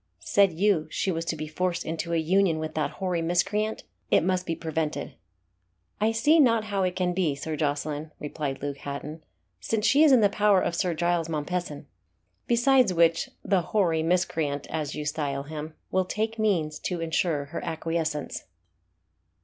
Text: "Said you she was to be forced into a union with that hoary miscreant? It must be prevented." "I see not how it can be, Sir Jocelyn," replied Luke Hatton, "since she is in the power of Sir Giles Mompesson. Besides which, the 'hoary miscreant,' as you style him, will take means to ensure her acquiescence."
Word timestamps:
"Said 0.25 0.51
you 0.53 0.87
she 0.89 1.11
was 1.11 1.23
to 1.25 1.35
be 1.35 1.45
forced 1.47 1.85
into 1.85 2.11
a 2.11 2.15
union 2.17 2.57
with 2.57 2.73
that 2.73 2.89
hoary 2.97 3.21
miscreant? 3.21 3.83
It 4.09 4.23
must 4.23 4.47
be 4.47 4.55
prevented." 4.55 5.13
"I 5.99 6.11
see 6.11 6.39
not 6.39 6.63
how 6.63 6.81
it 6.81 6.95
can 6.95 7.13
be, 7.13 7.35
Sir 7.35 7.55
Jocelyn," 7.55 8.09
replied 8.19 8.63
Luke 8.63 8.77
Hatton, 8.77 9.21
"since 9.59 9.85
she 9.85 10.03
is 10.03 10.11
in 10.11 10.21
the 10.21 10.27
power 10.27 10.59
of 10.59 10.73
Sir 10.73 10.95
Giles 10.95 11.29
Mompesson. 11.29 11.85
Besides 12.47 12.95
which, 12.95 13.29
the 13.45 13.61
'hoary 13.61 14.01
miscreant,' 14.01 14.65
as 14.71 14.95
you 14.95 15.05
style 15.05 15.43
him, 15.43 15.75
will 15.91 16.05
take 16.05 16.39
means 16.39 16.79
to 16.79 16.99
ensure 16.99 17.45
her 17.53 17.63
acquiescence." 17.63 18.45